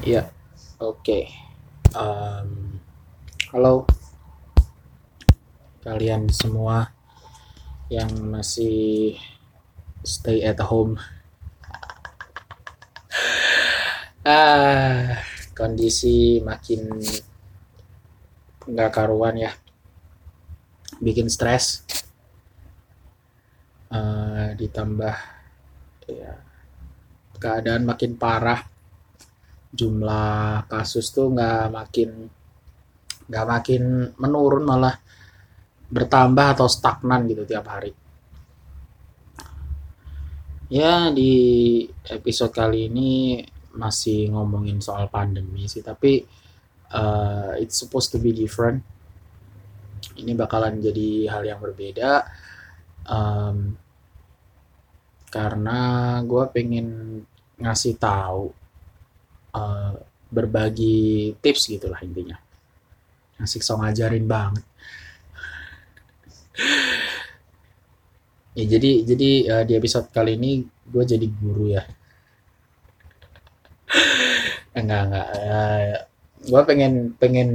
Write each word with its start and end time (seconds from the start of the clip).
Iya, 0.00 0.32
oke. 0.80 1.28
Em, 1.92 2.50
halo 3.52 3.84
kalian 5.84 6.24
semua 6.32 6.88
yang 7.92 8.08
masih 8.32 9.20
stay 10.00 10.40
at 10.40 10.56
home. 10.64 10.96
Ah, 14.24 15.20
kondisi 15.52 16.40
makin 16.40 16.96
nggak 18.72 18.92
karuan 18.96 19.36
ya, 19.36 19.52
bikin 20.96 21.28
stres. 21.28 21.84
Eh, 23.92 24.48
ditambah 24.56 25.16
ya 26.08 26.32
keadaan 27.36 27.84
makin 27.84 28.16
parah, 28.16 28.64
jumlah 29.70 30.66
kasus 30.66 31.14
tuh 31.14 31.30
nggak 31.30 31.70
makin 31.70 32.10
nggak 33.30 33.46
makin 33.46 33.82
menurun 34.18 34.66
malah 34.66 34.98
bertambah 35.90 36.58
atau 36.58 36.66
stagnan 36.66 37.26
gitu 37.30 37.46
tiap 37.46 37.66
hari. 37.70 37.94
Ya 40.70 41.10
di 41.10 41.82
episode 42.06 42.54
kali 42.54 42.86
ini 42.86 43.42
masih 43.74 44.30
ngomongin 44.30 44.78
soal 44.78 45.10
pandemi 45.10 45.66
sih, 45.66 45.82
tapi 45.82 46.22
uh, 46.94 47.58
it's 47.58 47.78
supposed 47.78 48.14
to 48.14 48.22
be 48.22 48.30
different. 48.30 48.82
Ini 50.14 50.34
bakalan 50.38 50.78
jadi 50.78 51.30
hal 51.30 51.42
yang 51.46 51.58
berbeda 51.62 52.26
um, 53.06 53.74
karena 55.30 55.78
gue 56.26 56.44
pengen 56.50 56.86
ngasih 57.58 57.94
tahu 57.96 58.59
uh, 59.54 59.94
berbagi 60.30 61.34
tips 61.42 61.70
gitulah 61.70 61.98
intinya. 62.02 62.38
Asik 63.40 63.64
so 63.64 63.78
ngajarin 63.80 64.26
banget. 64.28 64.64
Ya 68.58 68.64
jadi 68.66 68.90
jadi 69.06 69.30
uh, 69.48 69.64
di 69.64 69.72
episode 69.78 70.10
kali 70.10 70.36
ini 70.36 70.66
gue 70.66 71.04
jadi 71.06 71.26
guru 71.26 71.72
ya. 71.72 71.82
Enggak 74.78 75.02
enggak. 75.08 75.28
Uh, 75.34 75.94
gue 76.40 76.62
pengen 76.66 76.92
pengen 77.16 77.50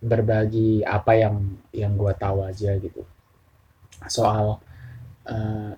berbagi 0.00 0.84
apa 0.84 1.12
yang 1.18 1.56
yang 1.72 1.96
gue 1.96 2.12
tahu 2.16 2.44
aja 2.44 2.76
gitu 2.78 3.02
soal 4.06 4.60
uh, 5.26 5.72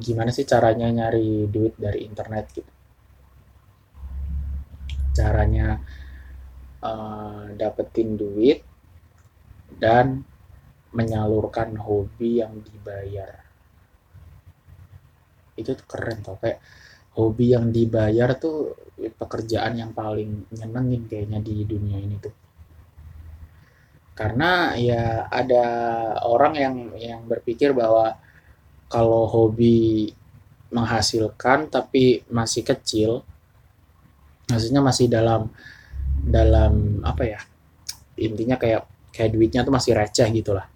gimana 0.00 0.30
sih 0.30 0.46
caranya 0.46 0.88
nyari 0.90 1.50
duit 1.50 1.74
dari 1.76 2.06
internet 2.06 2.44
gitu. 2.54 2.70
Caranya 5.20 5.76
uh, 6.80 7.52
dapetin 7.52 8.16
duit 8.16 8.64
dan 9.76 10.24
menyalurkan 10.96 11.76
hobi 11.76 12.40
yang 12.40 12.64
dibayar. 12.64 13.44
Itu 15.54 15.76
keren 15.84 16.24
tau 16.24 16.40
kayak 16.40 16.58
hobi 17.14 17.52
yang 17.52 17.68
dibayar 17.68 18.32
tuh 18.40 18.74
pekerjaan 18.96 19.76
yang 19.76 19.92
paling 19.92 20.48
nyenengin 20.56 21.04
kayaknya 21.06 21.38
di 21.44 21.68
dunia 21.68 21.98
ini 22.00 22.16
tuh. 22.18 22.34
Karena 24.16 24.76
ya 24.76 25.30
ada 25.32 25.66
orang 26.28 26.54
yang 26.58 26.76
yang 26.98 27.20
berpikir 27.24 27.72
bahwa 27.72 28.18
kalau 28.90 29.24
hobi 29.30 30.10
menghasilkan 30.70 31.70
tapi 31.70 32.26
masih 32.30 32.62
kecil 32.62 33.24
maksudnya 34.50 34.82
masih 34.82 35.06
dalam 35.06 35.48
dalam 36.20 37.00
apa 37.06 37.22
ya 37.24 37.40
intinya 38.20 38.60
kayak 38.60 38.84
kayak 39.14 39.30
duitnya 39.32 39.64
tuh 39.66 39.74
masih 39.74 39.92
receh 39.96 40.28
gitu 40.30 40.54
lah. 40.54 40.66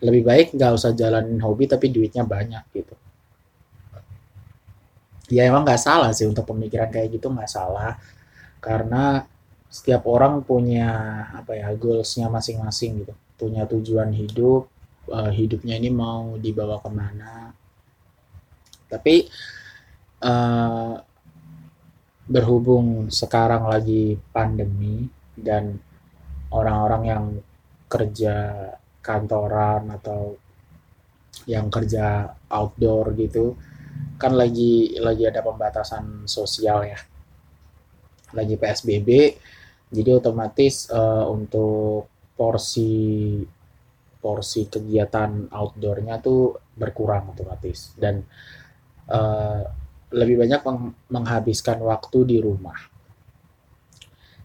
Lebih 0.00 0.22
baik 0.24 0.46
nggak 0.56 0.72
usah 0.76 0.96
jalanin 0.96 1.40
hobi 1.44 1.68
tapi 1.68 1.92
duitnya 1.92 2.24
banyak 2.24 2.64
gitu. 2.72 2.94
Ya 5.30 5.46
emang 5.46 5.62
nggak 5.62 5.80
salah 5.80 6.10
sih 6.10 6.26
untuk 6.26 6.48
pemikiran 6.48 6.90
kayak 6.90 7.20
gitu 7.20 7.30
nggak 7.30 7.50
salah. 7.50 8.00
Karena 8.60 9.24
setiap 9.70 10.04
orang 10.10 10.42
punya 10.42 10.88
apa 11.36 11.54
ya 11.54 11.70
goalsnya 11.76 12.26
masing-masing 12.32 13.04
gitu. 13.04 13.14
Punya 13.38 13.64
tujuan 13.68 14.12
hidup 14.12 14.68
uh, 15.08 15.32
hidupnya 15.32 15.76
ini 15.76 15.88
mau 15.92 16.36
dibawa 16.36 16.80
ke 16.80 16.90
mana. 16.90 17.52
Tapi 18.90 19.30
uh, 20.24 20.94
berhubung 22.30 23.10
sekarang 23.10 23.66
lagi 23.66 24.14
pandemi 24.30 25.10
dan 25.34 25.74
orang-orang 26.54 27.02
yang 27.02 27.24
kerja 27.90 28.34
kantoran 29.02 29.90
atau 29.98 30.38
yang 31.50 31.66
kerja 31.66 32.30
outdoor 32.46 33.18
gitu 33.18 33.58
kan 34.20 34.36
lagi 34.36 35.00
lagi 35.00 35.24
ada 35.24 35.40
pembatasan 35.40 36.28
sosial 36.28 36.84
ya. 36.84 37.00
Lagi 38.36 38.54
PSBB 38.54 39.08
jadi 39.90 40.10
otomatis 40.22 40.86
uh, 40.92 41.26
untuk 41.26 42.06
porsi 42.36 43.42
porsi 44.20 44.68
kegiatan 44.68 45.48
outdoornya 45.48 46.20
tuh 46.20 46.54
berkurang 46.76 47.32
otomatis. 47.32 47.96
Dan 47.96 48.20
uh, 49.08 49.64
lebih 50.10 50.42
banyak 50.42 50.60
meng 50.66 50.94
menghabiskan 51.10 51.78
waktu 51.82 52.18
di 52.26 52.38
rumah. 52.42 52.76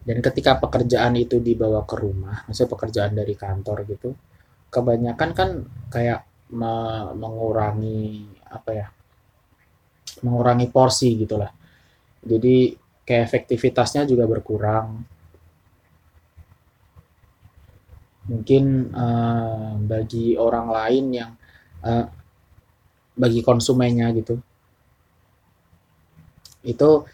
Dan 0.06 0.22
ketika 0.22 0.62
pekerjaan 0.62 1.18
itu 1.18 1.42
dibawa 1.42 1.82
ke 1.82 1.98
rumah 1.98 2.46
maksudnya 2.46 2.70
pekerjaan 2.78 3.12
dari 3.18 3.34
kantor 3.34 3.82
gitu 3.90 4.14
kebanyakan 4.70 5.30
kan 5.34 5.50
kayak 5.90 6.26
me 6.54 6.70
mengurangi 7.18 8.22
apa 8.46 8.70
ya 8.70 8.86
mengurangi 10.22 10.70
porsi 10.70 11.18
gitulah. 11.18 11.50
Jadi 12.22 12.72
kayak 13.04 13.24
efektivitasnya 13.26 14.08
juga 14.08 14.24
berkurang. 14.24 15.04
Mungkin 18.26 18.90
uh, 18.90 19.78
bagi 19.86 20.34
orang 20.34 20.66
lain 20.66 21.04
yang 21.14 21.30
uh, 21.86 22.06
bagi 23.14 23.40
konsumennya 23.40 24.10
gitu 24.18 24.40
itu 26.66 27.06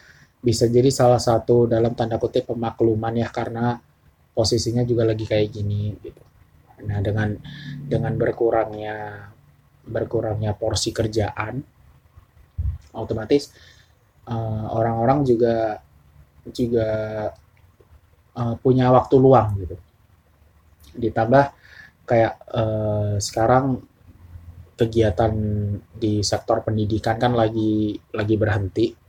bisa 0.42 0.66
jadi 0.66 0.90
salah 0.90 1.22
satu 1.22 1.70
dalam 1.70 1.94
tanda 1.94 2.18
kutip 2.18 2.50
pemakluman 2.50 3.14
ya 3.14 3.30
karena 3.30 3.78
posisinya 4.34 4.82
juga 4.82 5.06
lagi 5.06 5.22
kayak 5.28 5.48
gini 5.52 5.94
gitu. 6.02 6.22
Nah 6.82 6.98
dengan 6.98 7.36
dengan 7.86 8.18
berkurangnya 8.18 9.28
berkurangnya 9.86 10.58
porsi 10.58 10.90
kerjaan 10.90 11.62
otomatis 12.90 13.54
uh, 14.26 14.66
orang-orang 14.74 15.22
juga 15.22 15.78
juga 16.50 16.90
uh, 18.34 18.54
punya 18.58 18.90
waktu 18.90 19.14
luang 19.20 19.62
gitu. 19.62 19.76
Ditambah 20.98 21.44
kayak 22.02 22.34
uh, 22.50 23.14
sekarang 23.22 23.78
kegiatan 24.74 25.32
di 25.94 26.19
sektor 26.26 26.66
pendidikan 26.66 27.14
kan 27.14 27.38
lagi 27.38 27.94
lagi 28.10 28.34
berhenti 28.34 29.01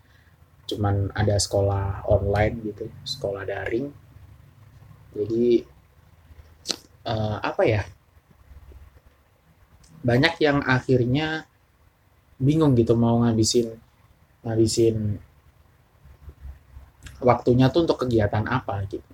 cuman 0.63 1.11
ada 1.11 1.35
sekolah 1.35 2.07
online 2.07 2.55
gitu 2.63 2.87
sekolah 3.03 3.43
daring. 3.43 3.91
Jadi 5.13 5.61
uh, 7.05 7.37
apa 7.43 7.63
ya? 7.67 7.81
Banyak 10.03 10.35
yang 10.43 10.59
akhirnya 10.63 11.47
bingung 12.41 12.75
gitu 12.75 12.95
mau 12.97 13.23
ngabisin 13.23 13.71
ngabisin 14.43 15.15
waktunya 17.23 17.71
tuh 17.71 17.87
untuk 17.87 18.03
kegiatan 18.03 18.43
apa 18.43 18.83
gitu. 18.91 19.07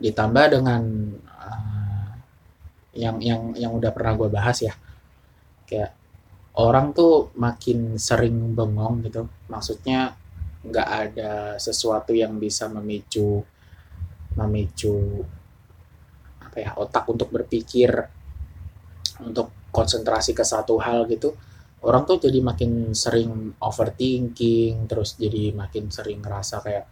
Ditambah 0.00 0.44
dengan 0.48 0.82
uh, 1.28 2.10
yang 2.96 3.20
yang 3.20 3.52
yang 3.52 3.72
udah 3.76 3.92
pernah 3.92 4.16
gue 4.16 4.28
bahas 4.32 4.56
ya. 4.64 4.72
Kayak 5.68 5.97
orang 6.58 6.90
tuh 6.90 7.30
makin 7.38 7.94
sering 7.96 8.54
bengong 8.58 9.06
gitu. 9.06 9.30
Maksudnya 9.46 10.14
nggak 10.66 10.88
ada 10.90 11.32
sesuatu 11.56 12.10
yang 12.10 12.34
bisa 12.36 12.66
memicu 12.66 13.38
memicu 14.34 15.22
apa 16.42 16.56
ya 16.58 16.70
otak 16.74 17.06
untuk 17.06 17.30
berpikir 17.30 17.90
untuk 19.22 19.70
konsentrasi 19.70 20.34
ke 20.34 20.42
satu 20.42 20.82
hal 20.82 21.06
gitu. 21.06 21.34
Orang 21.78 22.10
tuh 22.10 22.18
jadi 22.18 22.42
makin 22.42 22.90
sering 22.90 23.54
overthinking 23.62 24.90
terus 24.90 25.14
jadi 25.14 25.54
makin 25.54 25.94
sering 25.94 26.18
ngerasa 26.18 26.58
kayak 26.58 26.86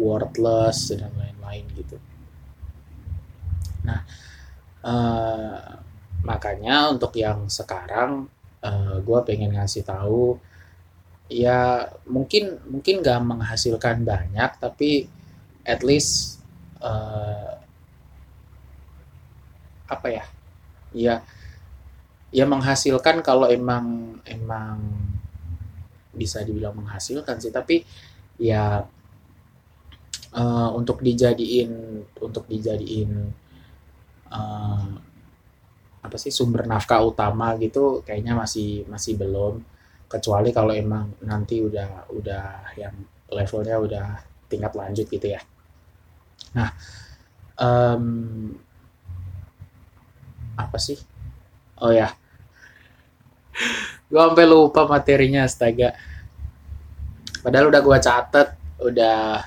worthless 0.00 0.96
dan 0.96 1.12
lain-lain 1.20 1.68
gitu. 1.76 2.00
Nah, 3.84 4.00
uh, 4.88 5.76
makanya 6.24 6.88
untuk 6.88 7.12
yang 7.20 7.52
sekarang 7.52 8.24
eh, 8.62 8.96
gue 9.02 9.18
pengen 9.26 9.54
ngasih 9.58 9.82
tahu 9.86 10.38
ya 11.32 11.88
mungkin 12.04 12.60
mungkin 12.68 13.00
nggak 13.00 13.20
menghasilkan 13.24 14.04
banyak 14.04 14.50
tapi 14.60 15.08
at 15.64 15.80
least 15.86 16.42
uh, 16.82 17.56
apa 19.88 20.08
ya? 20.08 20.24
Ya 20.92 21.14
ya 22.32 22.44
menghasilkan 22.48 23.20
kalau 23.20 23.44
emang 23.48 24.16
emang 24.24 24.80
bisa 26.12 26.44
dibilang 26.44 26.76
menghasilkan 26.76 27.40
sih. 27.40 27.52
Tapi 27.54 27.86
ya 28.40 28.84
uh, 30.34 30.70
untuk 30.74 31.00
dijadiin 31.00 32.02
untuk 32.20 32.44
dijadiin 32.50 33.32
apa 36.02 36.18
sih 36.18 36.34
sumber 36.34 36.66
nafkah 36.66 36.98
utama 37.06 37.54
gitu 37.62 38.02
kayaknya 38.02 38.34
masih 38.34 38.82
masih 38.90 39.14
belum. 39.14 39.62
Kecuali 40.10 40.52
kalau 40.52 40.76
emang 40.76 41.16
nanti 41.24 41.62
udah 41.62 42.10
udah 42.12 42.76
yang 42.76 42.92
levelnya 43.32 43.80
udah 43.80 44.06
tingkat 44.50 44.72
lanjut 44.76 45.06
gitu 45.08 45.26
ya. 45.32 45.40
Nah 46.58 46.68
um, 47.56 48.04
apa 50.58 50.78
sih? 50.82 50.98
Oh 51.80 51.94
ya. 51.94 52.12
Gue 54.12 54.20
sampai 54.20 54.44
lupa 54.44 54.84
materinya 54.84 55.48
astaga. 55.48 55.96
Padahal 57.40 57.72
udah 57.72 57.80
gue 57.80 57.98
catet 58.02 58.48
udah 58.82 59.40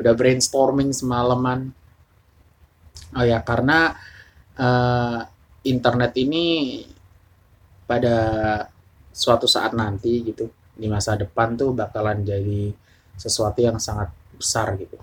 udah 0.00 0.12
brainstorming 0.16 0.94
semalaman. 0.94 1.74
Oh 3.12 3.26
ya 3.26 3.42
karena 3.42 3.92
uh, 4.56 5.20
internet 5.66 6.12
ini 6.16 6.80
pada 7.84 8.16
suatu 9.10 9.44
saat 9.44 9.74
nanti 9.74 10.22
gitu 10.24 10.46
di 10.76 10.86
masa 10.88 11.18
depan 11.18 11.58
tuh 11.58 11.76
bakalan 11.76 12.24
jadi 12.24 12.72
sesuatu 13.18 13.60
yang 13.60 13.76
sangat 13.76 14.08
besar 14.32 14.72
gitu. 14.80 14.96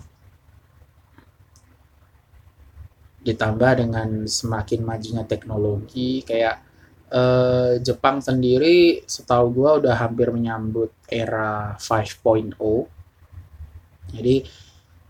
Ditambah 3.22 3.72
dengan 3.84 4.26
semakin 4.26 4.82
majunya 4.82 5.24
teknologi 5.28 6.24
kayak 6.26 6.56
eh, 7.12 7.72
Jepang 7.84 8.24
sendiri 8.24 9.04
setahu 9.06 9.52
gue 9.54 9.70
udah 9.86 9.96
hampir 10.00 10.32
menyambut 10.32 10.92
era 11.08 11.76
5.0 11.80 12.56
jadi 14.12 14.44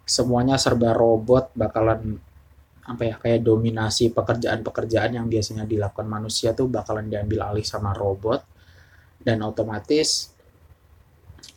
semuanya 0.08 0.58
serba 0.58 0.94
robot 0.96 1.54
bakalan 1.54 2.18
apa 2.88 3.04
ya 3.04 3.16
kayak 3.19 3.44
dominasi 3.44 4.16
pekerjaan-pekerjaan 4.16 5.19
yang 5.19 5.28
biasanya 5.28 5.68
dilakukan 5.68 6.07
manusia 6.07 6.56
tuh 6.56 6.72
bakalan 6.72 7.12
diambil 7.12 7.51
alih 7.51 7.68
sama 7.68 7.92
robot. 7.92 8.42
Dan 9.19 9.44
otomatis 9.44 10.31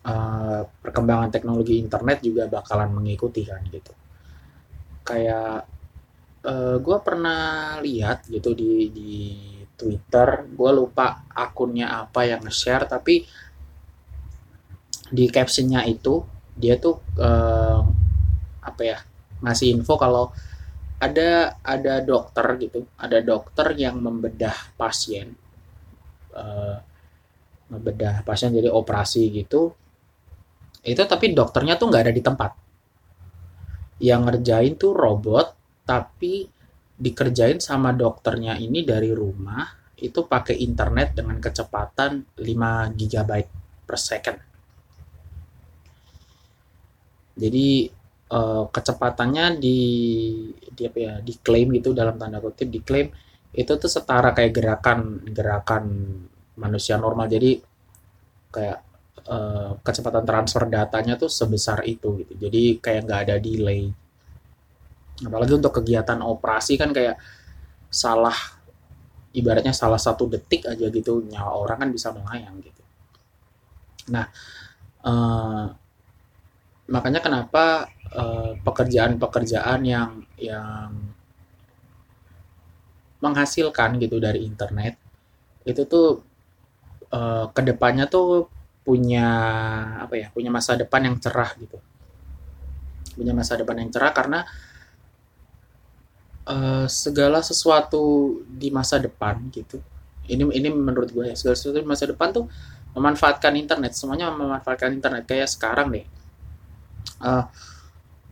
uh, 0.03 0.67
perkembangan 0.67 1.31
teknologi 1.31 1.79
internet 1.79 2.19
juga 2.19 2.51
bakalan 2.51 2.91
mengikuti 2.91 3.47
kan 3.47 3.63
gitu. 3.71 3.95
Kayak 5.07 5.71
uh, 6.45 6.51
eh, 6.51 6.77
gue 6.83 6.99
pernah 7.01 7.79
lihat 7.79 8.27
gitu 8.27 8.53
di 8.57 8.91
di 8.91 9.15
Twitter 9.81 10.45
gue 10.53 10.71
lupa 10.77 11.25
akunnya 11.33 12.05
apa 12.05 12.29
yang 12.29 12.45
nge-share 12.45 12.85
tapi 12.85 13.25
di 15.11 15.25
captionnya 15.33 15.89
itu 15.89 16.21
dia 16.55 16.77
tuh 16.77 17.01
uh, 17.17 17.81
apa 18.61 18.83
ya 18.85 18.99
ngasih 19.41 19.81
info 19.81 19.97
kalau 19.97 20.29
ada 21.01 21.57
ada 21.65 21.95
dokter 22.05 22.45
gitu. 22.61 22.85
Ada 23.01 23.25
dokter 23.25 23.73
yang 23.75 23.99
membedah 24.05 24.77
pasien. 24.77 25.33
Uh, 26.31 26.77
bedah 27.73 28.23
pasien 28.23 28.53
jadi 28.53 28.69
operasi 28.69 29.33
gitu. 29.33 29.73
Itu 30.85 31.03
tapi 31.09 31.33
dokternya 31.33 31.81
tuh 31.81 31.89
nggak 31.89 32.05
ada 32.05 32.15
di 32.15 32.23
tempat. 32.23 32.53
Yang 34.01 34.21
ngerjain 34.29 34.75
tuh 34.77 34.93
robot 34.93 35.47
tapi 35.89 36.47
dikerjain 37.01 37.59
sama 37.65 37.97
dokternya 37.97 38.61
ini 38.61 38.85
dari 38.85 39.09
rumah 39.11 39.65
itu 40.01 40.25
pakai 40.29 40.57
internet 40.61 41.17
dengan 41.17 41.41
kecepatan 41.41 42.37
5 42.37 42.97
GB 42.97 43.31
per 43.89 43.99
second. 44.01 44.39
Jadi 47.41 48.00
eh, 48.31 48.65
kecepatannya 48.71 49.59
di 49.59 49.79
di 50.71 50.83
apa 50.87 50.99
ya 50.99 51.15
diklaim 51.21 51.69
gitu 51.77 51.93
dalam 51.93 52.17
tanda 52.17 52.39
kutip 52.41 52.71
diklaim 52.71 53.11
itu 53.51 53.73
tuh 53.75 53.91
setara 53.91 54.31
kayak 54.31 54.53
gerakan 54.55 55.27
gerakan 55.35 55.85
manusia 56.55 56.95
normal. 57.01 57.27
Jadi 57.27 57.59
kayak 58.51 58.79
uh, 59.27 59.71
kecepatan 59.83 60.23
transfer 60.27 60.63
datanya 60.71 61.19
tuh 61.19 61.31
sebesar 61.31 61.83
itu 61.87 62.23
gitu. 62.23 62.33
Jadi 62.39 62.79
kayak 62.79 63.01
nggak 63.07 63.21
ada 63.27 63.37
delay. 63.43 63.91
Apalagi 65.21 65.53
untuk 65.59 65.83
kegiatan 65.83 66.21
operasi 66.23 66.79
kan 66.79 66.95
kayak 66.95 67.19
salah 67.91 68.35
ibaratnya 69.35 69.75
salah 69.75 69.99
satu 69.99 70.27
detik 70.31 70.67
aja 70.67 70.87
gitu 70.91 71.23
nyawa 71.27 71.53
orang 71.59 71.79
kan 71.87 71.91
bisa 71.91 72.15
melayang 72.15 72.57
gitu. 72.63 72.83
Nah 74.15 74.27
uh, 75.07 75.65
makanya 76.91 77.23
kenapa 77.23 77.87
pekerjaan-pekerjaan 78.67 79.81
uh, 79.83 79.87
yang 79.87 80.11
yang 80.35 80.91
menghasilkan 83.21 84.01
gitu 84.01 84.19
dari 84.19 84.43
internet 84.43 84.97
itu 85.63 85.85
tuh 85.85 86.25
uh, 87.13 87.47
ke 87.53 87.61
depannya 87.63 88.09
tuh 88.09 88.49
punya 88.83 89.29
apa 90.01 90.17
ya 90.17 90.27
punya 90.33 90.51
masa 90.51 90.75
depan 90.75 91.07
yang 91.07 91.17
cerah 91.21 91.53
gitu. 91.61 91.79
Punya 93.15 93.37
masa 93.37 93.61
depan 93.61 93.77
yang 93.79 93.93
cerah 93.93 94.11
karena 94.17 94.41
uh, 96.49 96.89
segala 96.89 97.45
sesuatu 97.45 98.41
di 98.49 98.73
masa 98.73 98.97
depan 98.97 99.37
gitu 99.53 99.79
ini 100.31 100.47
ini 100.55 100.69
menurut 100.71 101.11
gue 101.11 101.27
ya 101.27 101.35
segala 101.35 101.59
sesuatu 101.59 101.83
di 101.83 101.89
masa 101.91 102.07
depan 102.07 102.31
tuh 102.31 102.47
memanfaatkan 102.95 103.55
internet 103.59 103.95
semuanya 103.95 104.31
memanfaatkan 104.31 104.95
internet. 104.95 105.27
Kayak 105.27 105.51
sekarang 105.51 105.91
deh 105.91 106.07
uh, 107.23 107.45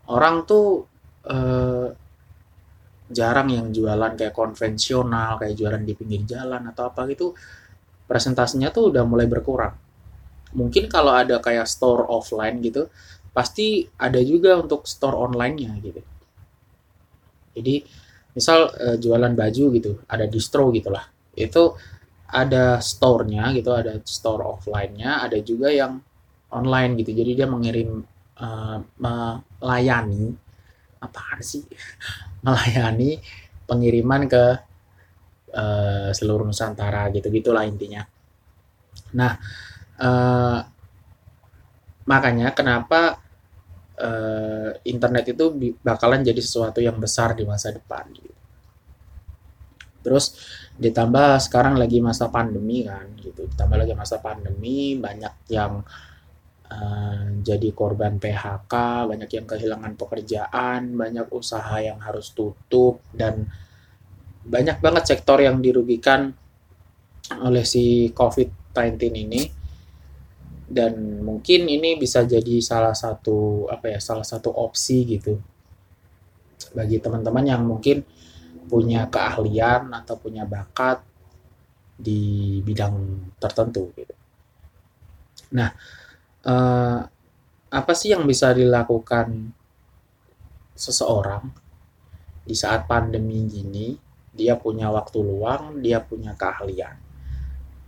orang 0.09 0.45
tuh 0.49 0.85
uh, 1.29 1.89
jarang 3.09 3.49
yang 3.49 3.67
jualan 3.73 4.13
kayak 4.17 4.37
konvensional 4.37 5.41
kayak 5.41 5.57
jualan 5.57 5.81
di 5.81 5.97
pinggir 5.97 6.29
jalan 6.29 6.61
atau 6.69 6.93
apa 6.93 7.09
gitu 7.09 7.33
presentasinya 8.09 8.73
tuh 8.73 8.89
udah 8.89 9.05
mulai 9.05 9.29
berkurang. 9.29 9.77
Mungkin 10.57 10.89
kalau 10.89 11.13
ada 11.13 11.45
kayak 11.45 11.69
store 11.69 12.09
offline 12.09 12.65
gitu, 12.65 12.89
pasti 13.37 13.85
ada 14.01 14.17
juga 14.25 14.57
untuk 14.57 14.89
store 14.89 15.29
online-nya 15.29 15.77
gitu. 15.85 16.01
Jadi 17.53 17.85
misal 18.33 18.73
uh, 18.73 18.97
jualan 18.97 19.37
baju 19.37 19.65
gitu, 19.77 19.93
ada 20.09 20.25
distro 20.25 20.73
gitulah. 20.73 21.05
Itu 21.37 21.77
ada 22.33 22.81
store-nya 22.81 23.53
gitu, 23.53 23.77
ada 23.77 24.01
store 24.05 24.45
offline-nya, 24.57 25.29
ada 25.29 25.37
juga 25.45 25.69
yang 25.69 26.01
online 26.49 26.97
gitu. 27.05 27.13
Jadi 27.13 27.31
dia 27.37 27.47
mengirim 27.49 28.01
uh, 28.41 28.79
melayani 29.59 30.35
apa 30.99 31.39
sih? 31.43 31.63
melayani 32.45 33.19
pengiriman 33.69 34.25
ke 34.31 34.45
uh, 35.53 36.11
seluruh 36.15 36.47
Nusantara 36.47 37.11
gitu 37.13 37.29
gitulah 37.29 37.67
intinya. 37.67 38.03
Nah 39.15 39.33
uh, 40.01 40.59
makanya 42.09 42.57
kenapa 42.57 43.21
uh, 44.01 44.71
internet 44.87 45.35
itu 45.37 45.77
bakalan 45.85 46.25
jadi 46.25 46.41
sesuatu 46.41 46.81
yang 46.81 46.97
besar 46.97 47.35
di 47.37 47.45
masa 47.45 47.75
depan. 47.75 48.09
Gitu. 48.15 48.35
Terus 50.01 50.39
ditambah 50.79 51.43
sekarang 51.43 51.75
lagi 51.77 51.99
masa 51.99 52.31
pandemi 52.31 52.87
kan 52.87 53.11
gitu, 53.19 53.51
ditambah 53.51 53.77
lagi 53.83 53.95
masa 53.99 54.23
pandemi 54.23 54.95
banyak 54.95 55.51
yang 55.51 55.83
jadi 57.41 57.69
korban 57.73 58.21
PHK, 58.21 58.75
banyak 59.09 59.31
yang 59.33 59.47
kehilangan 59.49 59.97
pekerjaan, 59.97 60.93
banyak 60.93 61.33
usaha 61.33 61.81
yang 61.81 61.97
harus 62.05 62.37
tutup 62.37 63.01
dan 63.17 63.49
banyak 64.45 64.77
banget 64.81 65.17
sektor 65.17 65.41
yang 65.41 65.61
dirugikan 65.65 66.33
oleh 67.41 67.65
si 67.65 68.13
COVID-19 68.13 68.97
ini 69.29 69.43
dan 70.69 71.25
mungkin 71.25 71.65
ini 71.65 71.97
bisa 71.97 72.29
jadi 72.29 72.61
salah 72.61 72.93
satu 72.93 73.69
apa 73.73 73.97
ya 73.97 74.01
salah 74.01 74.25
satu 74.25 74.53
opsi 74.53 75.05
gitu 75.17 75.41
bagi 76.77 77.01
teman-teman 77.01 77.45
yang 77.49 77.65
mungkin 77.65 78.05
punya 78.69 79.09
keahlian 79.09 79.89
atau 79.97 80.21
punya 80.21 80.45
bakat 80.45 81.01
di 81.97 82.61
bidang 82.61 83.33
tertentu 83.41 83.89
gitu. 83.97 84.15
Nah, 85.57 85.73
eh, 86.49 86.99
apa 87.69 87.93
sih 87.93 88.17
yang 88.17 88.25
bisa 88.25 88.57
dilakukan 88.57 89.53
seseorang 90.73 91.53
di 92.49 92.57
saat 92.57 92.89
pandemi 92.89 93.45
gini? 93.45 93.95
Dia 94.33 94.55
punya 94.57 94.89
waktu 94.89 95.19
luang, 95.21 95.83
dia 95.83 96.01
punya 96.01 96.33
keahlian. 96.33 96.95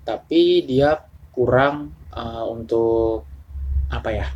Tapi 0.02 0.66
dia 0.66 1.10
berkurang 1.30 1.88
uh, 2.12 2.44
untuk 2.52 3.24
apa 3.88 4.10
ya? 4.12 4.28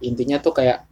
Intinya 0.00 0.40
tuh 0.40 0.56
kayak 0.56 0.88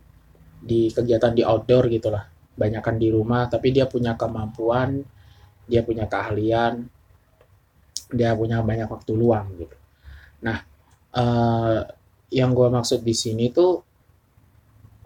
di 0.60 0.92
kegiatan 0.92 1.32
di 1.32 1.40
outdoor 1.40 1.88
gitulah 1.88 2.28
banyakkan 2.52 3.00
di 3.00 3.08
rumah 3.08 3.48
tapi 3.48 3.72
dia 3.72 3.88
punya 3.88 4.12
kemampuan 4.18 5.04
dia 5.68 5.84
punya 5.86 6.04
keahlian 6.08 6.84
dia 8.10 8.34
punya 8.34 8.64
banyak 8.64 8.88
waktu 8.88 9.12
luang 9.14 9.46
gitu 9.62 9.76
nah 10.46 10.58
uh, 11.18 11.82
yang 12.30 12.54
gue 12.54 12.68
maksud 12.70 13.02
di 13.02 13.14
sini 13.14 13.50
tuh 13.50 13.82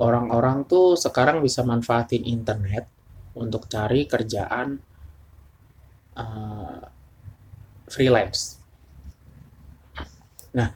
orang-orang 0.01 0.65
tuh 0.65 0.97
sekarang 0.97 1.45
bisa 1.45 1.61
manfaatin 1.61 2.25
internet 2.25 2.89
untuk 3.37 3.69
cari 3.69 4.09
kerjaan 4.09 4.81
uh, 6.17 6.81
freelance. 7.87 8.59
Nah, 10.57 10.73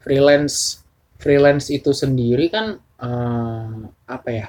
freelance 0.00 0.82
freelance 1.20 1.68
itu 1.70 1.92
sendiri 1.92 2.48
kan 2.48 2.80
uh, 2.80 3.76
apa 4.08 4.28
ya? 4.32 4.46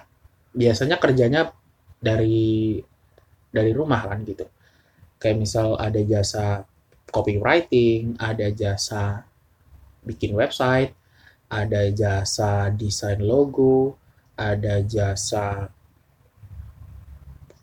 Biasanya 0.58 0.98
kerjanya 0.98 1.52
dari 2.00 2.80
dari 3.52 3.72
rumah 3.76 4.02
kan 4.08 4.24
gitu. 4.24 4.48
Kayak 5.20 5.38
misal 5.44 5.76
ada 5.76 6.00
jasa 6.02 6.64
copywriting, 7.10 8.16
ada 8.20 8.52
jasa 8.52 9.24
bikin 10.04 10.36
website, 10.36 10.96
ada 11.48 11.88
jasa 11.92 12.72
desain 12.72 13.20
logo, 13.24 13.96
ada 14.36 14.84
jasa 14.84 15.72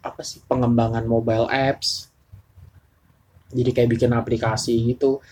apa 0.04 0.20
sih 0.20 0.44
pengembangan 0.44 1.04
mobile 1.08 1.48
apps. 1.48 2.12
Jadi 3.54 3.70
kayak 3.70 3.90
bikin 3.96 4.12
aplikasi 4.12 4.74
gitu. 4.92 5.22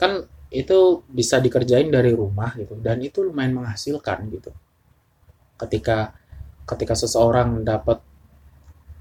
Kan 0.00 0.24
itu 0.48 1.04
bisa 1.04 1.36
dikerjain 1.44 1.92
dari 1.92 2.16
rumah 2.16 2.56
gitu 2.56 2.80
dan 2.80 3.04
itu 3.04 3.20
lumayan 3.20 3.60
menghasilkan 3.60 4.32
gitu. 4.32 4.50
Ketika 5.60 6.16
ketika 6.64 6.94
seseorang 6.96 7.64
dapat 7.64 8.00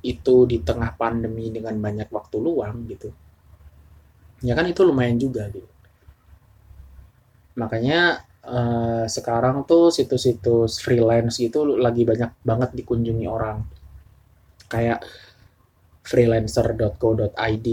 itu 0.04 0.48
di 0.48 0.60
tengah 0.63 0.96
pandemi 0.96 1.51
dengan 1.51 1.75
banyak 1.80 2.12
waktu 2.12 2.38
luang 2.39 2.88
gitu. 2.92 3.12
Ya 4.46 4.53
kan 4.53 4.70
itu 4.70 4.82
lumayan 4.86 5.17
juga 5.17 5.50
gitu. 5.50 5.65
Makanya 7.58 8.22
uh, 8.46 9.06
sekarang 9.10 9.65
tuh 9.65 9.89
situs-situs 9.89 10.77
freelance 10.77 11.41
itu 11.41 11.65
lagi 11.65 12.06
banyak 12.06 12.32
banget 12.46 12.70
dikunjungi 12.77 13.25
orang. 13.25 13.65
Kayak 14.70 15.01
freelancer.co.id, 16.06 17.67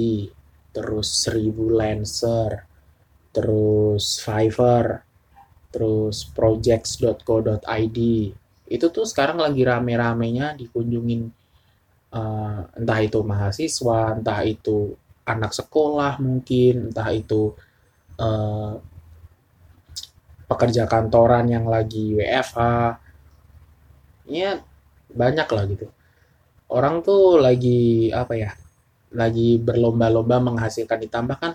terus 0.75 1.09
seribu 1.23 1.71
lancer, 1.71 2.67
terus 3.31 4.19
Fiverr, 4.25 5.05
terus 5.69 6.27
projects.co.id. 6.33 7.99
Itu 8.65 8.87
tuh 8.89 9.07
sekarang 9.07 9.39
lagi 9.39 9.63
rame-ramenya 9.63 10.57
dikunjungin 10.57 11.29
uh, 12.15 12.61
entah 12.79 13.01
itu 13.05 13.21
mahasiswa, 13.21 14.17
entah 14.17 14.41
itu 14.47 14.97
anak 15.25 15.53
sekolah 15.57 16.21
mungkin, 16.21 16.93
entah 16.93 17.09
itu 17.13 17.57
uh, 18.21 18.77
pekerja 20.45 20.85
kantoran 20.85 21.49
yang 21.49 21.67
lagi 21.67 22.15
WFH 22.15 22.61
ya 24.29 24.61
banyak 25.11 25.49
lah 25.49 25.65
gitu. 25.69 25.87
Orang 26.69 27.05
tuh 27.05 27.41
lagi 27.41 28.09
apa 28.13 28.35
ya 28.37 28.51
lagi 29.15 29.57
berlomba-lomba 29.63 30.43
menghasilkan 30.43 30.99
ditambah 31.07 31.37
kan 31.39 31.53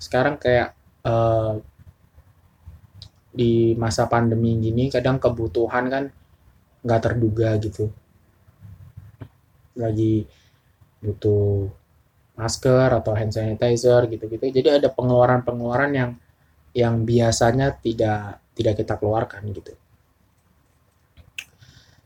sekarang 0.00 0.40
kayak 0.40 0.72
uh, 1.04 1.60
di 3.34 3.74
masa 3.74 4.06
pandemi 4.06 4.56
gini 4.62 4.88
kadang 4.88 5.18
kebutuhan 5.18 5.90
kan 5.90 6.04
nggak 6.86 7.02
terduga 7.02 7.58
gitu. 7.58 7.90
Lagi 9.74 10.26
butuh 11.02 11.68
masker 12.34 12.90
atau 12.90 13.14
hand 13.14 13.30
sanitizer 13.30 14.10
gitu-gitu 14.10 14.50
jadi 14.50 14.82
ada 14.82 14.90
pengeluaran-pengeluaran 14.90 15.92
yang 15.94 16.10
yang 16.74 17.06
biasanya 17.06 17.78
tidak 17.78 18.42
tidak 18.54 18.74
kita 18.82 18.94
keluarkan 18.98 19.46
gitu. 19.54 19.72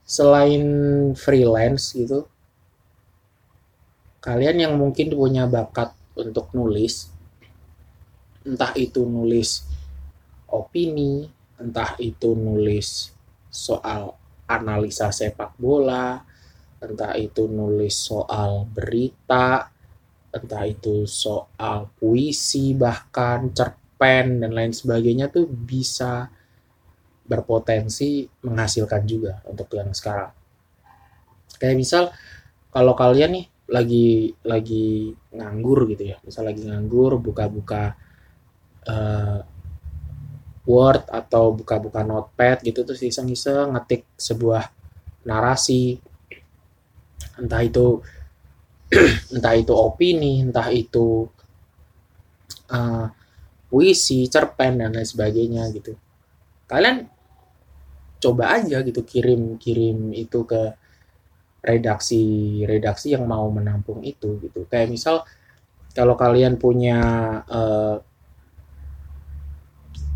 Selain 0.08 0.64
freelance 1.12 1.92
gitu, 1.92 2.24
kalian 4.24 4.56
yang 4.68 4.74
mungkin 4.76 5.12
punya 5.12 5.44
bakat 5.44 5.92
untuk 6.16 6.48
nulis, 6.56 7.12
entah 8.44 8.72
itu 8.72 9.04
nulis 9.04 9.68
opini, 10.48 11.28
entah 11.60 11.92
itu 12.00 12.32
nulis 12.32 13.12
soal 13.52 14.16
analisa 14.48 15.12
sepak 15.12 15.60
bola, 15.60 16.24
entah 16.80 17.12
itu 17.20 17.44
nulis 17.44 17.92
soal 17.92 18.64
berita, 18.64 19.68
entah 20.40 20.64
itu 20.64 21.04
soal 21.04 21.90
puisi 21.98 22.72
bahkan 22.78 23.50
cerpen 23.52 23.88
pen 23.98 24.38
dan 24.40 24.54
lain 24.54 24.70
sebagainya 24.70 25.28
tuh 25.28 25.50
bisa 25.50 26.30
berpotensi 27.28 28.24
menghasilkan 28.46 29.02
juga 29.04 29.42
untuk 29.44 29.68
yang 29.74 29.92
sekarang. 29.92 30.32
Kayak 31.58 31.76
misal 31.76 32.04
kalau 32.72 32.94
kalian 32.94 33.36
nih 33.36 33.46
lagi 33.68 34.32
lagi 34.46 35.12
nganggur 35.34 35.84
gitu 35.92 36.14
ya, 36.14 36.16
misal 36.24 36.48
lagi 36.48 36.64
nganggur 36.64 37.20
buka-buka 37.20 37.98
uh, 38.88 39.42
Word 40.68 41.04
atau 41.10 41.52
buka-buka 41.52 42.04
Notepad 42.06 42.60
gitu 42.64 42.84
terus 42.86 43.00
iseng-iseng 43.00 43.72
ngetik 43.72 44.04
sebuah 44.16 44.68
narasi 45.24 45.96
entah 47.40 47.64
itu 47.64 48.04
entah 49.34 49.54
itu 49.54 49.72
opini, 49.76 50.40
entah 50.40 50.68
itu 50.72 51.28
uh, 52.72 53.06
puisi, 53.68 54.24
cerpen 54.32 54.80
dan 54.80 54.96
lain 54.96 55.04
sebagainya 55.04 55.68
gitu. 55.76 55.92
Kalian 56.68 57.04
coba 58.18 58.58
aja 58.58 58.82
gitu 58.82 59.04
kirim-kirim 59.06 60.10
itu 60.16 60.42
ke 60.42 60.74
redaksi-redaksi 61.62 63.14
yang 63.14 63.28
mau 63.28 63.46
menampung 63.52 64.00
itu 64.02 64.40
gitu. 64.40 64.64
Kayak 64.66 64.88
misal 64.88 65.16
kalau 65.92 66.16
kalian 66.16 66.56
punya 66.56 66.98
uh, 67.44 67.96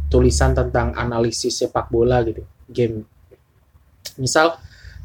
tulisan 0.09 0.53
tentang 0.53 0.93
analisis 0.97 1.61
sepak 1.61 1.89
bola 1.89 2.25
gitu, 2.25 2.45
game. 2.69 3.05
Misal 4.21 4.57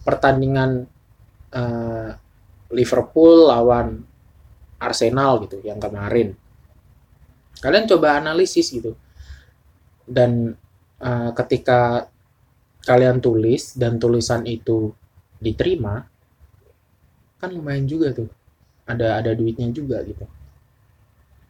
pertandingan 0.03 0.88
uh, 1.51 2.12
Liverpool 2.71 3.47
lawan 3.47 4.03
Arsenal 4.77 5.41
gitu 5.47 5.57
yang 5.65 5.81
kemarin. 5.81 6.38
Kalian 7.57 7.89
coba 7.89 8.21
analisis 8.21 8.69
gitu. 8.69 8.93
Dan 10.05 10.53
uh, 11.01 11.31
ketika 11.33 12.05
kalian 12.86 13.19
tulis 13.19 13.75
dan 13.75 14.00
tulisan 14.00 14.47
itu 14.47 14.93
diterima 15.41 16.05
kan 17.41 17.50
lumayan 17.53 17.89
juga 17.89 18.13
tuh. 18.13 18.29
Ada 18.88 19.19
ada 19.19 19.31
duitnya 19.33 19.67
juga 19.74 20.00
gitu. 20.05 20.24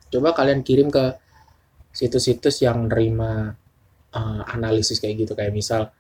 Coba 0.08 0.32
kalian 0.34 0.64
kirim 0.64 0.88
ke 0.88 1.20
situs-situs 1.92 2.64
yang 2.64 2.88
nerima 2.88 3.54
uh, 4.16 4.42
analisis 4.48 5.04
kayak 5.04 5.28
gitu. 5.28 5.34
Kayak 5.36 5.54
misal 5.54 5.92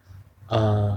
uh, 0.47 0.95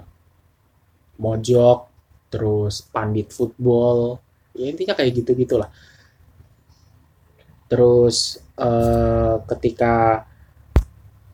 mojok 1.18 1.89
terus 2.30 2.86
pandit 2.86 3.34
football. 3.34 4.22
Ya 4.54 4.70
intinya 4.70 4.94
kayak 4.94 5.12
gitu 5.22 5.34
gitulah 5.34 5.70
terus 7.70 8.42
uh, 8.58 9.38
ketika 9.46 10.26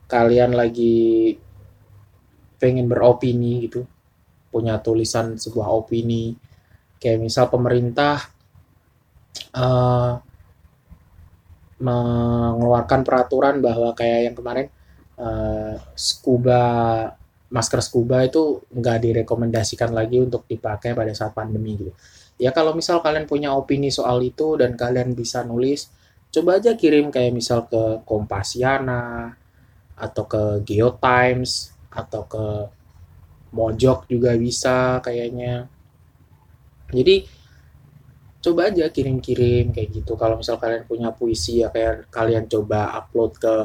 kalian 0.05 0.53
lagi 0.53 1.33
pengen 2.61 2.85
beropini 2.85 3.65
gitu 3.65 3.89
punya 4.53 4.77
tulisan 4.77 5.33
sebuah 5.41 5.65
opini 5.73 6.37
kayak 7.01 7.25
misal 7.25 7.49
pemerintah 7.49 8.21
uh, 9.57 10.21
mengeluarkan 11.81 13.01
peraturan 13.01 13.57
bahwa 13.57 13.97
kayak 13.97 14.29
yang 14.29 14.35
kemarin 14.37 14.69
uh, 15.17 15.73
scuba 15.97 16.63
masker 17.47 17.79
scuba 17.79 18.23
itu 18.27 18.63
nggak 18.71 18.97
direkomendasikan 19.07 19.95
lagi 19.95 20.19
untuk 20.19 20.43
dipakai 20.47 20.91
pada 20.91 21.15
saat 21.15 21.31
pandemi 21.31 21.79
gitu 21.79 21.91
ya 22.37 22.51
kalau 22.51 22.75
misal 22.75 22.99
kalian 22.99 23.25
punya 23.25 23.55
opini 23.55 23.89
soal 23.89 24.19
itu 24.21 24.59
dan 24.59 24.75
kalian 24.75 25.15
bisa 25.15 25.41
nulis 25.47 25.89
coba 26.31 26.59
aja 26.59 26.75
kirim 26.75 27.09
kayak 27.09 27.33
misal 27.33 27.65
ke 27.65 28.03
Kompasiana 28.03 29.33
atau 29.97 30.23
ke 30.29 30.61
Geotimes 30.61 31.73
atau 31.89 32.21
ke 32.29 32.45
Mojok 33.47 34.05
juga 34.11 34.35
bisa 34.35 34.99
kayaknya. 35.01 35.65
Jadi 36.91 37.25
coba 38.43 38.69
aja 38.69 38.85
kirim-kirim 38.91 39.73
kayak 39.73 39.89
gitu 39.91 40.13
kalau 40.13 40.37
misal 40.39 40.61
kalian 40.61 40.85
punya 40.85 41.09
puisi 41.11 41.65
ya 41.65 41.73
kayak 41.73 42.07
kalian 42.13 42.45
coba 42.47 42.95
upload 43.01 43.35
ke 43.41 43.55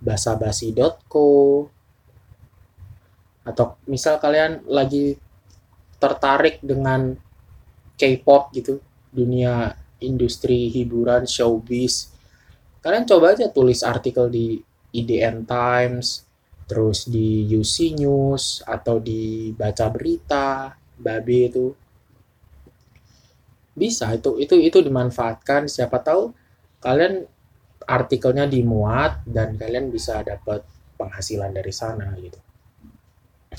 basabasi.co 0.00 1.28
atau 3.46 3.78
misal 3.86 4.18
kalian 4.18 4.66
lagi 4.66 5.14
tertarik 6.02 6.58
dengan 6.60 7.14
K-pop 7.96 8.52
gitu 8.52 8.82
dunia 9.14 9.72
industri 10.02 10.68
hiburan 10.68 11.24
showbiz 11.24 12.10
kalian 12.84 13.06
coba 13.08 13.32
aja 13.32 13.48
tulis 13.48 13.80
artikel 13.86 14.28
di 14.28 14.60
IDN 14.92 15.46
Times 15.46 16.26
terus 16.66 17.06
di 17.06 17.46
UC 17.46 17.94
News 17.94 18.66
atau 18.66 18.98
di 18.98 19.54
baca 19.54 19.86
berita 19.86 20.74
babe 20.98 21.38
itu. 21.46 21.66
Bisa 23.76 24.10
itu 24.16 24.40
itu 24.42 24.58
itu 24.58 24.78
dimanfaatkan. 24.82 25.70
Siapa 25.70 26.02
tahu 26.02 26.34
kalian 26.82 27.22
artikelnya 27.86 28.50
dimuat 28.50 29.22
dan 29.28 29.54
kalian 29.54 29.94
bisa 29.94 30.26
dapat 30.26 30.66
penghasilan 30.98 31.54
dari 31.54 31.70
sana 31.70 32.10
gitu 32.18 32.45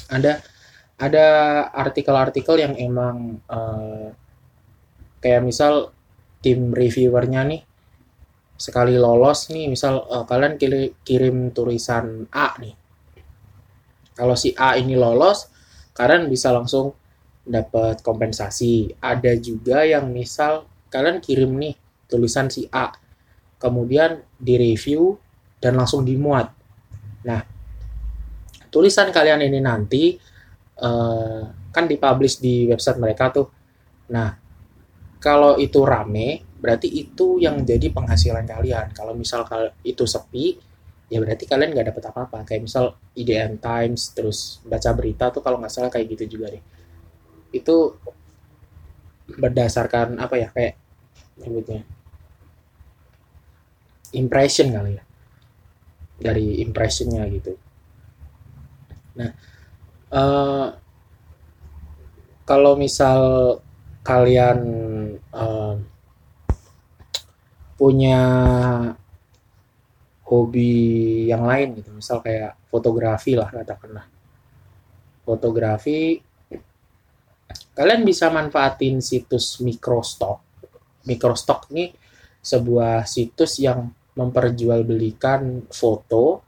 ada 0.07 0.41
ada 0.97 1.27
artikel-artikel 1.73 2.57
yang 2.57 2.73
emang 2.73 3.37
uh, 3.45 4.09
kayak 5.21 5.45
misal 5.45 5.93
tim 6.41 6.73
reviewernya 6.73 7.45
nih 7.45 7.61
sekali 8.57 8.97
lolos 8.97 9.53
nih 9.53 9.69
misal 9.69 10.01
uh, 10.09 10.25
kalian 10.25 10.57
kirim 11.05 11.53
tulisan 11.53 12.25
A 12.33 12.57
nih. 12.57 12.73
Kalau 14.17 14.33
si 14.33 14.57
A 14.57 14.73
ini 14.81 14.97
lolos 14.97 15.53
kalian 15.93 16.25
bisa 16.25 16.49
langsung 16.49 16.97
dapat 17.45 18.01
kompensasi. 18.01 18.97
Ada 18.97 19.37
juga 19.37 19.85
yang 19.85 20.09
misal 20.09 20.65
kalian 20.89 21.21
kirim 21.21 21.53
nih 21.53 21.77
tulisan 22.09 22.49
si 22.49 22.65
A 22.73 22.89
kemudian 23.61 24.25
direview 24.41 25.17
dan 25.61 25.77
langsung 25.77 26.01
dimuat. 26.01 26.49
Nah 27.25 27.56
tulisan 28.69 29.09
kalian 29.09 29.43
ini 29.43 29.59
nanti 29.59 30.15
uh, 30.81 31.43
kan 31.73 31.85
dipublish 31.85 32.41
di 32.41 32.65
website 32.65 32.97
mereka 32.97 33.29
tuh. 33.29 33.47
Nah 34.13 34.33
kalau 35.17 35.57
itu 35.57 35.81
rame 35.85 36.45
berarti 36.57 36.89
itu 36.89 37.37
yang 37.37 37.61
jadi 37.61 37.93
penghasilan 37.93 38.45
kalian. 38.45 38.93
Kalau 38.93 39.13
misal 39.13 39.45
itu 39.85 40.03
sepi 40.05 40.57
ya 41.07 41.23
berarti 41.23 41.45
kalian 41.45 41.73
nggak 41.73 41.87
dapat 41.93 42.03
apa-apa. 42.09 42.39
Kayak 42.49 42.65
misal 42.65 42.97
IDN 43.13 43.61
Times 43.61 44.13
terus 44.17 44.61
baca 44.65 44.89
berita 44.97 45.29
tuh 45.29 45.41
kalau 45.45 45.61
nggak 45.61 45.73
salah 45.73 45.89
kayak 45.93 46.17
gitu 46.17 46.37
juga 46.37 46.53
deh. 46.53 46.63
Itu 47.53 47.97
berdasarkan 49.27 50.17
apa 50.17 50.35
ya 50.39 50.49
kayak 50.49 50.73
nyebutnya? 51.43 51.81
Impression 54.15 54.73
kali 54.73 54.97
ya. 54.97 55.03
Dari 56.17 56.65
impressionnya 56.65 57.21
gitu 57.29 57.66
nah 59.17 59.31
uh, 60.13 60.67
kalau 62.47 62.79
misal 62.79 63.19
kalian 64.07 64.59
uh, 65.35 65.75
punya 67.75 68.23
hobi 70.27 70.73
yang 71.27 71.43
lain 71.47 71.79
gitu 71.79 71.91
misal 71.91 72.19
kayak 72.19 72.55
fotografi 72.67 73.35
lah 73.35 73.47
katakanlah. 73.47 74.07
Fotografi 75.23 76.19
kalian 77.75 78.03
bisa 78.07 78.31
manfaatin 78.31 78.99
situs 78.99 79.59
microstock. 79.63 80.43
Microstock 81.07 81.71
ini 81.71 81.91
sebuah 82.43 83.03
situs 83.07 83.59
yang 83.59 83.91
memperjualbelikan 84.17 85.69
foto 85.69 86.41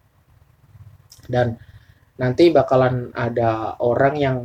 dan 1.29 1.53
nanti 2.19 2.51
bakalan 2.51 3.15
ada 3.15 3.79
orang 3.79 4.15
yang 4.19 4.37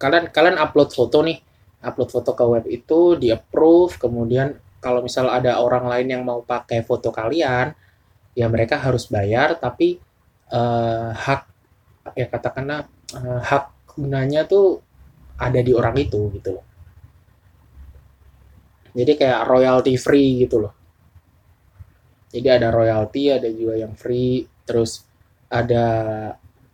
kalian 0.00 0.32
kalian 0.32 0.56
upload 0.56 0.90
foto 0.90 1.20
nih. 1.22 1.38
Upload 1.82 2.10
foto 2.10 2.32
ke 2.32 2.44
web 2.48 2.64
itu 2.66 3.20
di 3.20 3.28
approve. 3.28 4.00
Kemudian 4.00 4.56
kalau 4.80 5.04
misal 5.04 5.28
ada 5.28 5.60
orang 5.60 5.86
lain 5.86 6.08
yang 6.18 6.22
mau 6.24 6.42
pakai 6.42 6.82
foto 6.82 7.12
kalian 7.12 7.70
ya 8.32 8.46
mereka 8.48 8.80
harus 8.80 9.06
bayar. 9.06 9.60
Tapi 9.60 10.00
uh, 10.50 11.12
hak 11.12 11.42
ya 12.16 12.26
katakanlah 12.26 12.88
uh, 13.14 13.40
hak 13.44 13.92
gunanya 13.92 14.48
tuh 14.48 14.80
ada 15.36 15.60
di 15.60 15.76
orang 15.76 15.94
itu 16.00 16.32
gitu 16.32 16.58
loh. 16.58 16.66
Jadi 18.92 19.12
kayak 19.16 19.44
royalty 19.48 19.94
free 20.00 20.44
gitu 20.44 20.64
loh. 20.64 20.74
Jadi 22.32 22.48
ada 22.48 22.72
royalty 22.72 23.28
ada 23.28 23.48
juga 23.52 23.76
yang 23.76 23.92
free. 23.92 24.44
Terus 24.64 25.04
ada 25.52 25.86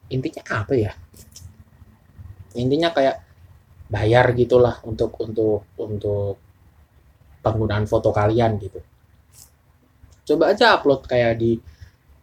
intinya 0.09 0.42
apa 0.49 0.75
ya? 0.75 0.92
Intinya 2.57 2.90
kayak 2.92 3.16
bayar 3.88 4.37
gitulah 4.37 4.77
untuk 4.85 5.16
untuk 5.21 5.64
untuk 5.81 6.37
penggunaan 7.40 7.88
foto 7.88 8.12
kalian 8.12 8.61
gitu. 8.61 8.81
Coba 10.29 10.53
aja 10.53 10.77
upload 10.77 11.09
kayak 11.09 11.40
di 11.40 11.57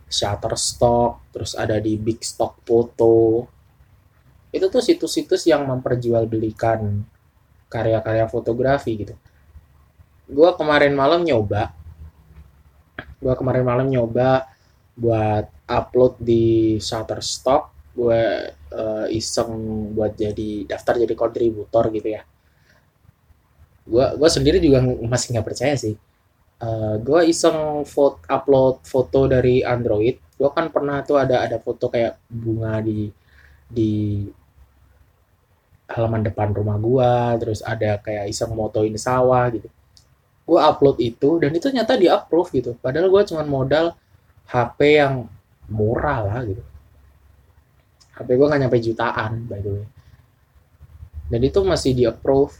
Shutterstock 0.06 1.34
terus 1.34 1.58
ada 1.58 1.82
di 1.82 1.98
Big 1.98 2.22
Stock 2.22 2.62
Foto 2.62 3.50
itu 4.56 4.72
tuh 4.72 4.80
situs-situs 4.80 5.44
yang 5.52 5.68
memperjualbelikan 5.68 7.04
karya-karya 7.68 8.24
fotografi 8.32 9.04
gitu. 9.04 9.16
Gue 10.32 10.50
kemarin 10.56 10.96
malam 10.96 11.28
nyoba. 11.28 11.76
Gue 13.20 13.36
kemarin 13.36 13.68
malam 13.68 13.92
nyoba 13.92 14.48
buat 14.96 15.52
upload 15.68 16.24
di 16.24 16.78
Shutterstock 16.80 17.75
gue 17.96 18.22
uh, 18.76 19.08
iseng 19.08 19.52
buat 19.96 20.14
jadi 20.20 20.68
daftar 20.68 21.00
jadi 21.00 21.16
kontributor 21.16 21.88
gitu 21.96 22.10
ya. 22.12 22.22
Gue 23.88 24.06
gue 24.20 24.30
sendiri 24.30 24.60
juga 24.60 24.84
masih 24.84 25.36
nggak 25.36 25.48
percaya 25.48 25.76
sih. 25.80 25.96
Uh, 26.60 26.68
eh, 26.68 26.96
gue 27.04 27.22
iseng 27.32 27.84
foto 27.88 28.20
upload 28.28 28.84
foto 28.84 29.32
dari 29.32 29.64
Android. 29.64 30.20
Gue 30.36 30.50
kan 30.52 30.68
pernah 30.70 31.00
tuh 31.08 31.16
ada 31.24 31.48
ada 31.48 31.58
foto 31.64 31.88
kayak 31.88 32.20
bunga 32.28 32.84
di 32.84 33.08
di 33.66 34.24
halaman 35.86 36.26
depan 36.26 36.50
rumah 36.52 36.78
gue 36.82 37.14
terus 37.46 37.62
ada 37.62 38.02
kayak 38.04 38.28
iseng 38.28 38.52
motoin 38.52 38.96
sawah 39.00 39.48
gitu. 39.56 39.72
Gue 40.46 40.60
upload 40.60 41.00
itu 41.00 41.40
dan 41.40 41.56
itu 41.56 41.72
nyata 41.72 41.96
di 41.96 42.12
approve 42.12 42.52
gitu. 42.52 42.72
Padahal 42.84 43.08
gue 43.08 43.22
cuma 43.32 43.48
modal 43.48 43.96
HP 44.52 45.00
yang 45.02 45.26
murah 45.72 46.22
lah 46.22 46.40
gitu 46.46 46.75
HP 48.16 48.28
gue 48.40 48.48
nggak 48.48 48.62
nyampe 48.64 48.80
jutaan 48.80 49.32
by 49.46 49.60
the 49.60 49.72
way. 49.72 49.86
Dan 51.26 51.42
itu 51.42 51.60
masih 51.66 51.92
di 51.92 52.04
approve. 52.08 52.54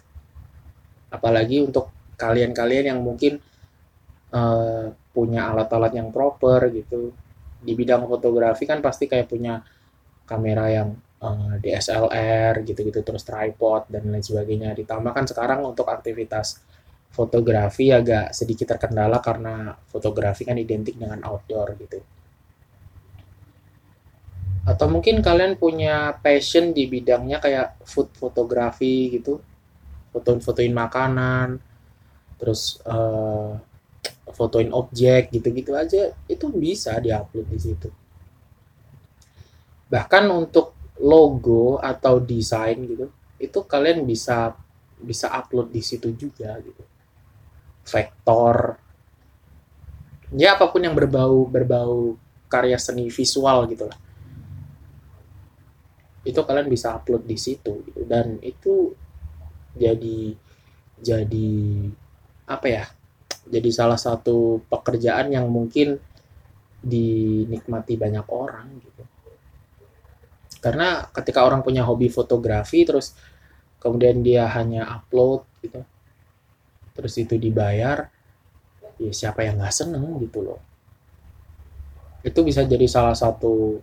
Apalagi 1.14 1.64
untuk 1.64 1.94
kalian-kalian 2.20 2.92
yang 2.92 3.00
mungkin 3.00 3.40
uh, 4.36 4.92
punya 5.16 5.54
alat-alat 5.54 5.96
yang 5.96 6.12
proper 6.12 6.68
gitu. 6.74 7.16
Di 7.64 7.72
bidang 7.72 8.06
fotografi 8.06 8.68
kan 8.68 8.84
pasti 8.84 9.08
kayak 9.08 9.32
punya 9.32 9.64
kamera 10.28 10.66
yang 10.68 10.90
uh, 11.24 11.56
eh, 11.56 11.64
DSLR 11.64 12.66
gitu-gitu 12.68 13.00
terus 13.06 13.24
tripod 13.24 13.88
dan 13.88 14.12
lain 14.12 14.26
sebagainya. 14.26 14.76
Ditambah 14.76 15.14
kan 15.16 15.26
sekarang 15.30 15.64
untuk 15.64 15.88
aktivitas 15.88 16.60
fotografi 17.16 17.96
agak 17.96 18.36
sedikit 18.36 18.76
terkendala 18.76 19.24
karena 19.24 19.72
fotografi 19.88 20.44
kan 20.44 20.60
identik 20.60 21.00
dengan 21.00 21.24
outdoor 21.24 21.80
gitu 21.80 22.04
atau 24.66 24.90
mungkin 24.90 25.22
kalian 25.22 25.62
punya 25.62 26.18
passion 26.26 26.74
di 26.74 26.90
bidangnya 26.90 27.38
kayak 27.38 27.86
food 27.86 28.10
fotografi 28.18 29.14
gitu. 29.14 29.38
Fotoin 30.10 30.42
fotoin 30.42 30.74
makanan 30.74 31.62
terus 32.36 32.82
uh, 32.84 33.56
fotoin 34.34 34.74
objek 34.74 35.32
gitu-gitu 35.32 35.72
aja 35.78 36.12
itu 36.26 36.50
bisa 36.50 36.98
diupload 36.98 37.46
di 37.46 37.60
situ. 37.62 37.90
Bahkan 39.86 40.24
untuk 40.34 40.74
logo 40.98 41.78
atau 41.78 42.18
desain 42.18 42.80
gitu 42.82 43.14
itu 43.38 43.60
kalian 43.70 44.02
bisa 44.02 44.58
bisa 44.98 45.30
upload 45.30 45.70
di 45.70 45.86
situ 45.86 46.10
juga 46.18 46.58
gitu. 46.58 46.84
Vektor. 47.86 48.82
Ya 50.34 50.58
apa 50.58 50.74
pun 50.74 50.82
yang 50.82 50.98
berbau 50.98 51.46
berbau 51.46 52.18
karya 52.50 52.82
seni 52.82 53.14
visual 53.14 53.70
gitu 53.70 53.86
lah 53.86 54.05
itu 56.26 56.42
kalian 56.42 56.68
bisa 56.68 56.98
upload 56.98 57.24
di 57.24 57.38
situ 57.38 57.86
gitu. 57.86 58.02
dan 58.10 58.42
itu 58.42 58.98
jadi 59.78 60.34
jadi 60.98 61.52
apa 62.50 62.68
ya 62.68 62.84
jadi 63.46 63.70
salah 63.70 64.00
satu 64.00 64.66
pekerjaan 64.66 65.30
yang 65.30 65.46
mungkin 65.46 66.02
dinikmati 66.82 67.94
banyak 67.98 68.26
orang 68.26 68.68
gitu 68.82 69.04
karena 70.66 71.06
ketika 71.14 71.46
orang 71.46 71.62
punya 71.62 71.86
hobi 71.86 72.10
fotografi 72.10 72.82
terus 72.90 73.14
kemudian 73.78 74.26
dia 74.26 74.50
hanya 74.50 74.90
upload 74.98 75.46
gitu 75.62 75.86
terus 76.98 77.14
itu 77.22 77.38
dibayar 77.38 78.10
ya 78.98 79.12
siapa 79.14 79.46
yang 79.46 79.62
nggak 79.62 79.76
seneng 79.76 80.18
gitu 80.26 80.42
loh 80.42 80.62
itu 82.26 82.40
bisa 82.42 82.66
jadi 82.66 82.90
salah 82.90 83.14
satu 83.14 83.78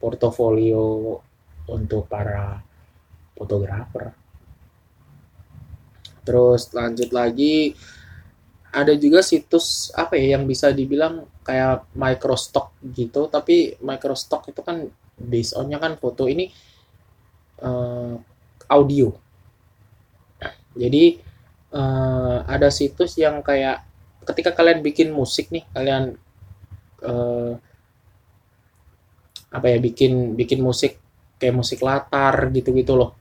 portofolio 0.00 1.20
untuk 1.68 2.10
para 2.10 2.62
fotografer. 3.36 4.14
Terus 6.22 6.70
lanjut 6.70 7.10
lagi 7.10 7.74
ada 8.72 8.94
juga 8.96 9.20
situs 9.20 9.92
apa 9.92 10.16
ya 10.16 10.38
yang 10.38 10.48
bisa 10.48 10.72
dibilang 10.72 11.28
kayak 11.44 11.84
microstock 11.92 12.72
gitu 12.96 13.28
tapi 13.28 13.76
microstock 13.84 14.48
itu 14.48 14.64
kan 14.64 14.88
based 15.18 15.52
onnya 15.58 15.76
kan 15.76 15.98
foto 15.98 16.30
ini 16.30 16.48
uh, 17.60 18.16
audio. 18.70 19.12
Jadi 20.72 21.20
uh, 21.76 22.48
ada 22.48 22.72
situs 22.72 23.20
yang 23.20 23.44
kayak 23.44 23.84
ketika 24.24 24.54
kalian 24.54 24.80
bikin 24.80 25.10
musik 25.10 25.50
nih 25.50 25.66
kalian 25.74 26.14
uh, 27.02 27.58
apa 29.52 29.66
ya 29.68 29.76
bikin 29.82 30.32
bikin 30.38 30.64
musik 30.64 31.01
kayak 31.42 31.58
musik 31.58 31.82
latar 31.82 32.54
gitu-gitu 32.54 32.94
loh. 32.94 33.18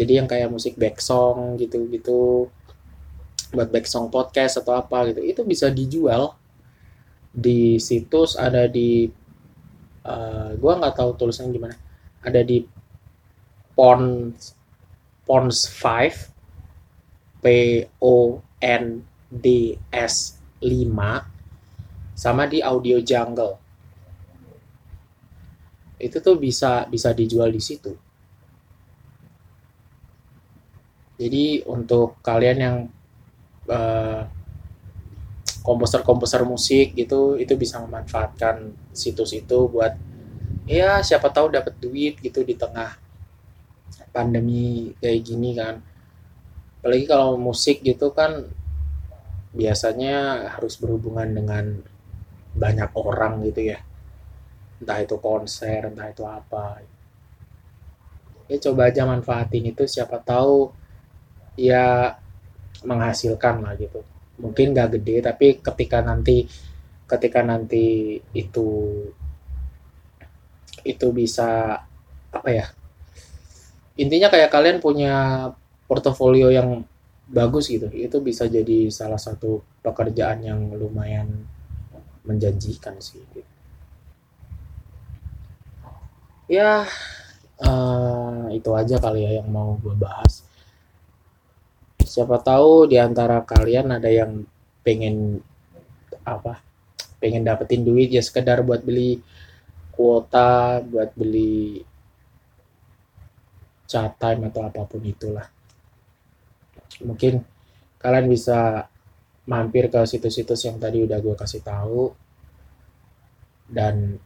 Jadi 0.00 0.12
yang 0.16 0.24
kayak 0.24 0.48
musik 0.48 0.80
back 0.80 0.96
song 1.04 1.60
gitu-gitu 1.60 2.48
buat 3.52 3.68
back 3.68 3.84
song 3.84 4.08
podcast 4.08 4.64
atau 4.64 4.80
apa 4.80 5.12
gitu. 5.12 5.20
Itu 5.20 5.44
bisa 5.44 5.68
dijual 5.68 6.32
di 7.28 7.76
situs 7.76 8.40
ada 8.40 8.64
di 8.64 9.12
uh, 10.08 10.56
gua 10.56 10.80
nggak 10.80 10.96
tahu 10.96 11.10
tulisannya 11.20 11.52
gimana. 11.52 11.76
Ada 12.24 12.40
di 12.40 12.64
Pons 13.76 14.56
Pons 15.28 15.56
5 15.68 17.44
P 17.44 17.46
O 18.00 18.40
N 18.64 18.84
D 19.28 19.76
S 19.92 20.40
5 20.64 22.16
sama 22.16 22.44
di 22.48 22.60
Audio 22.60 23.00
Jungle 23.00 23.69
itu 26.00 26.18
tuh 26.24 26.40
bisa 26.40 26.88
bisa 26.88 27.12
dijual 27.12 27.52
di 27.52 27.60
situ. 27.60 27.92
Jadi 31.20 31.60
untuk 31.68 32.16
kalian 32.24 32.58
yang 32.58 32.76
komposer 35.60 36.00
komposer-komposer 36.00 36.42
musik 36.48 36.96
gitu 36.96 37.36
itu 37.36 37.52
bisa 37.54 37.78
memanfaatkan 37.84 38.72
situs 38.96 39.36
itu 39.36 39.68
buat 39.68 39.94
ya 40.64 41.04
siapa 41.04 41.28
tahu 41.28 41.52
dapat 41.52 41.76
duit 41.76 42.16
gitu 42.24 42.40
di 42.42 42.56
tengah 42.56 42.96
pandemi 44.10 44.96
kayak 44.98 45.20
gini 45.20 45.52
kan. 45.52 45.84
Apalagi 46.80 47.04
kalau 47.04 47.36
musik 47.36 47.84
gitu 47.84 48.16
kan 48.16 48.48
biasanya 49.52 50.48
harus 50.56 50.80
berhubungan 50.80 51.28
dengan 51.28 51.84
banyak 52.56 52.90
orang 52.96 53.44
gitu 53.44 53.76
ya 53.76 53.84
entah 54.80 54.98
itu 55.04 55.16
konser 55.20 55.86
entah 55.86 56.08
itu 56.08 56.24
apa 56.24 56.80
ya 58.50 58.56
coba 58.58 58.90
aja 58.90 59.06
manfaatin 59.06 59.70
itu 59.70 59.86
siapa 59.86 60.18
tahu 60.18 60.72
ya 61.54 62.16
menghasilkan 62.82 63.62
lah 63.62 63.76
gitu 63.76 64.00
mungkin 64.40 64.72
gak 64.72 64.98
gede 64.98 65.20
tapi 65.20 65.46
ketika 65.60 66.00
nanti 66.00 66.48
ketika 67.04 67.44
nanti 67.44 68.16
itu 68.32 68.68
itu 70.80 71.06
bisa 71.12 71.76
apa 72.32 72.48
ya 72.48 72.66
intinya 74.00 74.32
kayak 74.32 74.48
kalian 74.48 74.78
punya 74.80 75.14
portofolio 75.84 76.48
yang 76.48 76.86
bagus 77.30 77.68
gitu 77.68 77.86
itu 77.92 78.16
bisa 78.24 78.48
jadi 78.48 78.88
salah 78.88 79.20
satu 79.20 79.60
pekerjaan 79.84 80.40
yang 80.42 80.60
lumayan 80.74 81.46
menjanjikan 82.24 82.98
sih 83.02 83.22
gitu. 83.34 83.49
Ya 86.50 86.82
uh, 87.62 88.50
itu 88.50 88.70
aja 88.74 88.98
kali 88.98 89.22
ya 89.22 89.38
yang 89.38 89.48
mau 89.54 89.78
gue 89.78 89.94
bahas. 89.94 90.42
Siapa 92.02 92.42
tahu 92.42 92.90
di 92.90 92.98
antara 92.98 93.38
kalian 93.46 93.94
ada 93.94 94.10
yang 94.10 94.42
pengen 94.82 95.38
apa 96.26 96.58
pengen 97.22 97.46
dapetin 97.46 97.86
duit 97.86 98.10
ya 98.10 98.18
sekedar 98.18 98.66
buat 98.66 98.82
beli 98.82 99.22
kuota 99.94 100.82
buat 100.82 101.14
beli 101.14 101.86
chat 103.86 104.18
time 104.18 104.50
atau 104.50 104.66
apa 104.66 104.82
pun 104.90 105.02
itulah. 105.06 105.46
Mungkin 107.06 107.46
kalian 108.02 108.26
bisa 108.26 108.90
mampir 109.46 109.86
ke 109.86 110.02
situs-situs 110.02 110.66
yang 110.66 110.82
tadi 110.82 111.06
udah 111.06 111.18
gue 111.22 111.34
kasih 111.38 111.62
tahu. 111.62 112.10
Dan 113.70 114.18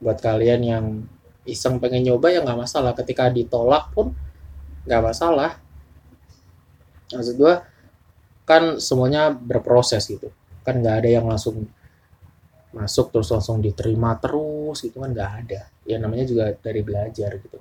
buat 0.00 0.16
kalian 0.20 0.60
yang 0.64 0.86
iseng 1.46 1.78
pengen 1.78 2.02
nyoba 2.04 2.34
ya 2.34 2.42
nggak 2.42 2.60
masalah. 2.66 2.92
Ketika 2.92 3.30
ditolak 3.30 3.94
pun 3.94 4.12
nggak 4.84 5.02
masalah. 5.02 5.58
Maksud 7.14 7.34
gue 7.38 7.54
kan 8.46 8.78
semuanya 8.82 9.30
berproses 9.30 10.06
gitu. 10.06 10.30
Kan 10.66 10.82
nggak 10.82 11.06
ada 11.06 11.08
yang 11.22 11.26
langsung 11.26 11.70
masuk 12.74 13.08
terus 13.08 13.32
langsung 13.32 13.64
diterima 13.64 14.18
terus 14.20 14.84
gitu 14.84 15.00
kan 15.00 15.14
nggak 15.14 15.32
ada. 15.46 15.60
Ya 15.86 15.96
namanya 15.96 16.26
juga 16.26 16.52
dari 16.58 16.82
belajar 16.82 17.38
gitu. 17.38 17.58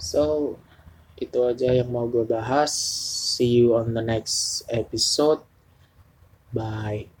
So 0.00 0.56
itu 1.20 1.36
aja 1.44 1.76
yang 1.76 1.92
mau 1.92 2.08
gue 2.08 2.24
bahas. 2.24 2.72
See 3.36 3.64
you 3.64 3.76
on 3.76 3.92
the 3.92 4.04
next 4.04 4.64
episode. 4.68 5.44
Bye 6.50 7.19